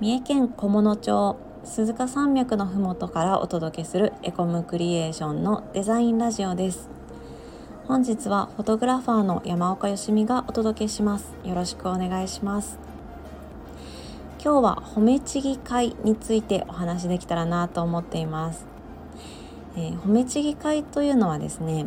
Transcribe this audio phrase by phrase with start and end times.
[0.00, 6.88] 三重県菰野町鈴鹿山脈のふもとからお届けするエコムクリエーションのデザインラジオです。
[7.84, 11.34] 本日はフォトグラファーの山岡よしみがお届けします。
[11.44, 12.78] よろしくお願いします。
[14.42, 18.66] 今日は褒めちぎ会についてお話できたらなと思っています、
[19.76, 21.84] えー、褒めちぎ会というのはですね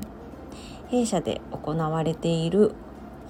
[0.89, 2.75] 弊社で行われている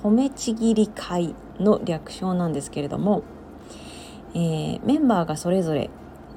[0.03, 3.23] 褒めちぎり会の略称なんですけれども、
[4.33, 5.89] えー、メンバーがそれぞれ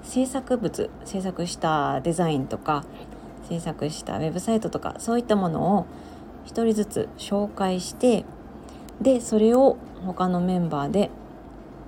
[0.02, 2.84] 制作物制作したデザインとか
[3.48, 5.86] 制作したウェブサイトとかそういったものを
[6.46, 8.24] 1人ずつ紹介して
[9.00, 11.10] でそれを他のメンバーで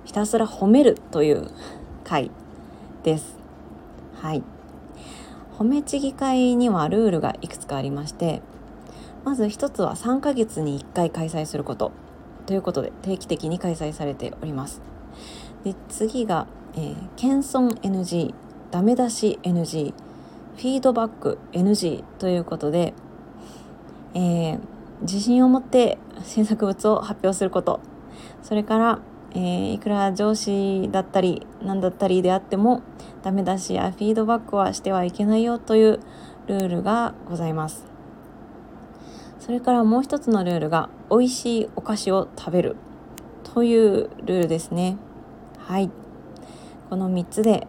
[0.05, 1.51] ひたすら褒めるという
[2.03, 2.31] 会
[3.03, 3.37] です。
[4.15, 4.43] はい
[5.57, 8.41] 褒めちぎ会にはルールがいくつかありまして
[9.23, 11.91] まず一つは3ヶ月に1回開催すること
[12.45, 14.81] ということで定期的に開催されております
[15.63, 18.33] で次が、えー、謙遜 NG
[18.71, 19.93] ダメ出し NG
[20.55, 22.93] フィードバック NG ということで、
[24.13, 24.59] えー、
[25.01, 27.79] 自信を持って新作物を発表すること。
[28.43, 28.99] それから、
[29.31, 32.81] えー、いくら上司だったり何だったりであっても
[33.23, 35.99] ダメ出しやフィードバックはしてはいけないよという
[36.47, 37.85] ルールがございます。
[39.39, 42.75] それからもう一つのルールが美味しいお菓子を食べる
[43.43, 44.97] というルールですね。
[45.69, 45.91] はい。
[46.89, 47.67] この3つで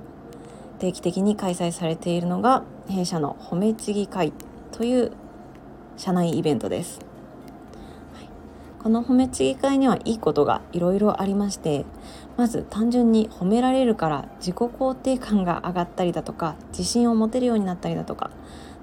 [0.79, 4.33] 定期的に開催されているのが弊社の褒めちぎ会
[4.73, 5.13] という
[5.99, 7.01] 社内イベントです、
[8.15, 8.29] はい、
[8.83, 11.85] この褒めちぎ会にはいいことがいろいろありまして
[12.39, 18.31] まず単純に褒められるから自己肯定感が上がったりだとか自信を持てるようになったりだとか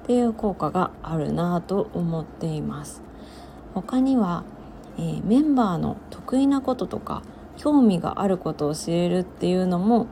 [0.04, 3.02] っていう効果があるなと思っています。
[3.74, 4.44] 他には、
[4.98, 7.24] えー、メンバーの得意なこととか
[7.58, 10.08] 興味があることを知れるっていうのも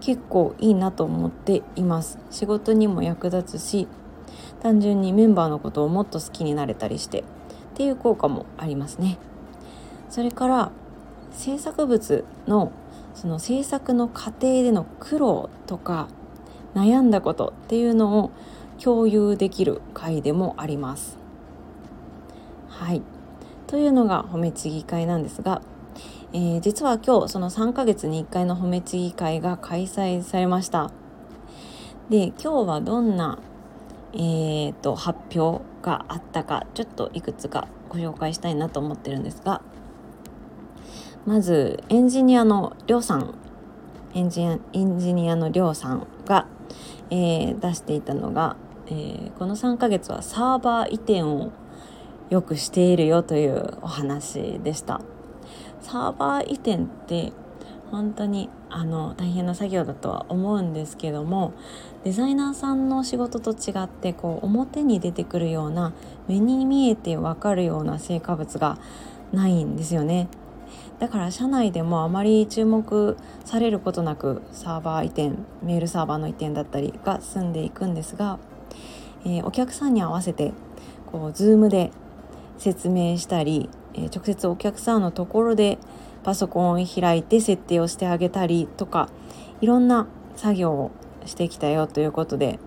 [0.00, 2.18] 結構いいなと思っています。
[2.30, 3.88] 仕事にも役立つし
[4.60, 7.24] 単純にメンバーのことをもっと好きになれたりしてっ
[7.74, 9.18] ていう効果もありますね。
[10.10, 10.72] それから
[11.32, 12.72] 制作物の
[13.14, 16.08] その制作の過程での苦労とか
[16.74, 18.30] 悩んだことっていうのを
[18.82, 21.18] 共有できる会でもあります。
[22.68, 23.02] はい。
[23.66, 25.62] というのが褒めちぎ会なんですが、
[26.32, 30.90] えー、実は今日その3ヶ月に1回の褒めちぎ会が開催されました。
[32.10, 33.38] で今日はどんな、
[34.14, 39.60] えーと、発表があったかちょっといくつかご紹介したいなと思ってるんですが
[41.26, 43.34] まずエンジニアのりょうさん
[44.14, 44.46] エンジ
[45.12, 46.46] ニアのりょうさんが、
[47.10, 48.56] えー、出していたのが
[48.90, 51.52] えー、この3ヶ月はサーバー移転を
[52.30, 55.00] よくしているよというお話でした
[55.80, 57.32] サーバー移転って
[57.90, 61.54] 本当にあの大変な作業だとは思うんですけども
[62.04, 65.92] デザイナーさんの仕事と違ってこう表に出てくるような
[66.28, 68.78] 目に見えてわかるような成果物が
[69.32, 70.28] ないんですよね。
[70.98, 75.30] だから社内でもあまり注目されることなくサーバー移転
[75.62, 78.38] メールサーバーの移転だったりが進んでいくんですが
[79.24, 80.52] えー、お客さんに合わせて
[81.06, 81.90] こう Zoom で
[82.58, 85.78] 説明したり、え、直接お客さんのところで
[86.22, 89.08] パソコンを開いて設定をしてあげたりとか
[89.60, 90.90] いろんな作業を
[91.24, 92.58] してきたよということで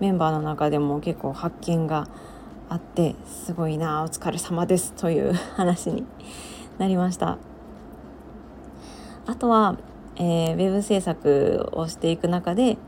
[0.00, 2.06] メンバーの中でも結構発見が
[2.68, 6.04] あってすごいなお疲れ様ですという話に
[6.78, 7.38] なりました。
[9.26, 9.76] あとは、
[10.16, 12.78] えー、ウェブ制作をしていく中で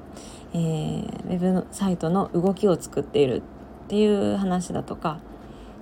[0.52, 3.42] えー、ウェブサイトの動きを作っているっ
[3.88, 5.20] ていう話だとか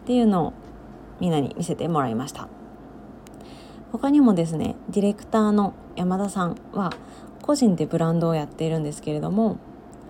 [0.03, 0.53] っていうのを
[1.21, 2.49] みんなに見せてもらいました。
[3.93, 6.93] 他にもですねディレクターの山田さんは
[7.43, 9.57] 個人でブランドをやっているんですけれども、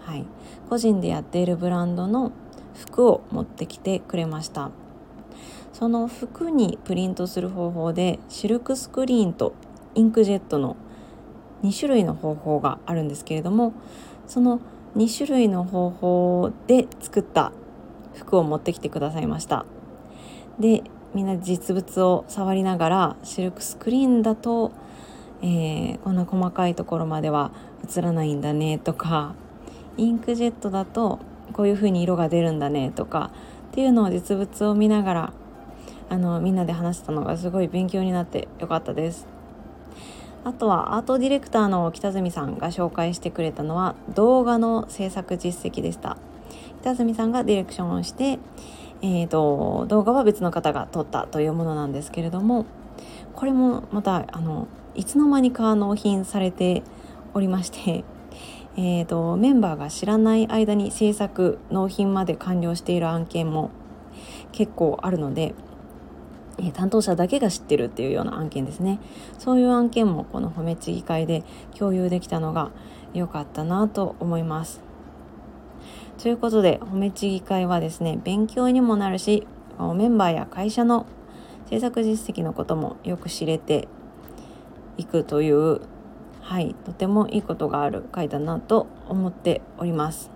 [0.01, 0.25] はい、
[0.69, 2.33] 個人でやっているブランドの
[2.75, 4.71] 服を持ってきてくれました。
[5.73, 9.55] その服にプリントする方法でシルクスクリーンと
[9.95, 10.77] インクジェットの
[11.63, 13.73] 2種類の方法があるんですけれども
[14.27, 14.61] その
[14.97, 17.53] 2種類の方法で作った
[18.15, 19.67] 服を持ってきてくださいました。
[20.59, 20.83] で
[21.15, 24.73] みんな実物を触りながらシルクスクリーンだと、
[25.43, 27.51] えー、こんな細かいところまでは
[27.97, 29.35] 映らないんだねとか
[29.97, 31.19] インクジェットだと
[31.53, 33.31] こういう風に色が出るんだねとか
[33.71, 35.33] っていうのを実物を見ながら
[36.11, 39.27] あのみんなで話したのがすごい勉強になってよかったです。
[40.45, 46.17] あとはアートディレクターの北住さんが紹介してくれたのは動画の制作実績でした
[46.81, 48.39] 北住さんがディレクションをして、
[49.01, 52.67] えーと、動画は別の方が撮ったというものなんですけれども
[53.35, 56.83] これもまたあのいつの間にか納品されて
[57.33, 58.05] おりまして
[58.81, 63.73] えーと、メンバーが知らない間に制作納品まで完了している案件も
[64.53, 65.53] 結構あるので、
[66.61, 69.01] え、担当者だけが知ってるっていうような案件ですね。
[69.37, 71.43] そういう案件もこの褒めちぎ会で
[71.77, 72.71] 共有できたのが
[73.15, 74.88] 良かったなと思います。
[76.19, 79.47] ということで褒めちぎ会はですね勉強にもなるし
[79.95, 81.07] メンバーや会社の
[81.71, 83.87] 制作実績のこともよく知れて
[84.97, 85.81] いくという
[86.41, 90.31] はいとてもいいことがある回だなと思っております。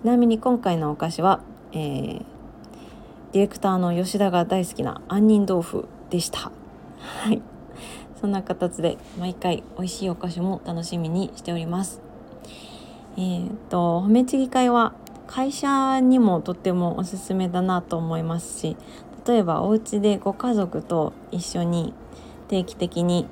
[0.00, 1.40] ちなみに今回のお菓子は、
[1.72, 6.52] えー、ディレクターの吉田が大好きな杏仁豆腐でした。
[6.98, 7.42] はい。
[8.20, 12.09] そんな形で毎回美味しいお菓子も楽しみにしております。
[13.20, 14.94] えー、と褒めちぎ会は
[15.26, 18.76] 会社にもとってもおすすめだなと思いますし
[19.26, 21.92] 例えばお家でご家族と一緒に
[22.48, 23.28] 定期的に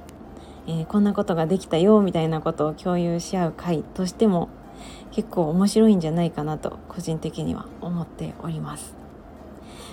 [0.69, 4.51] えー、こんなことができたよみたいなことを共有し合う会としても
[5.13, 8.95] 結構面白いんじゃないかなと個人的には思っております。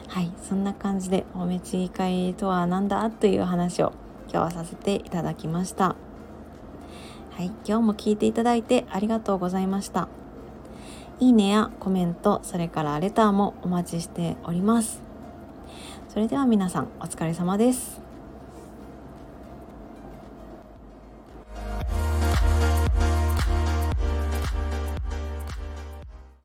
[0.09, 3.93] はいそんな感じでおめちぎ会とは何だという話を
[4.29, 5.95] 今日はさせていただきました。
[7.35, 10.07] はい今日も聞いていただいてありがとうございました。
[11.19, 15.01] いいねやコメントそれからレターもお待ちしております。
[16.07, 18.04] それでは皆さんお疲れ様です。